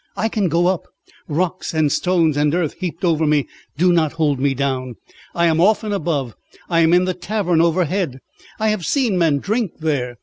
I 0.17 0.29
can 0.29 0.49
go 0.49 0.65
up; 0.65 0.87
rocks 1.27 1.75
and 1.75 1.91
stones 1.91 2.35
and 2.35 2.55
earth 2.55 2.73
heaped 2.79 3.05
over 3.05 3.27
me 3.27 3.47
do 3.77 3.93
not 3.93 4.13
hold 4.13 4.39
me 4.39 4.55
down. 4.55 4.95
I 5.35 5.45
am 5.45 5.61
often 5.61 5.93
above. 5.93 6.33
I 6.71 6.79
am 6.79 6.91
in 6.91 7.05
the 7.05 7.13
tavern 7.13 7.61
overhead. 7.61 8.17
I 8.59 8.69
have 8.69 8.83
seen 8.83 9.15
men 9.15 9.37
drink 9.37 9.73
there. 9.77 10.17